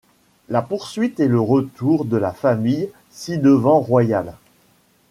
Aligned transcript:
La 0.49 0.63
Poursuite 0.63 1.19
et 1.19 1.27
le 1.27 1.39
retour 1.39 2.05
de 2.05 2.17
la 2.17 2.33
famille 2.33 2.89
ci-devant 3.11 3.79
royale... 3.81 4.33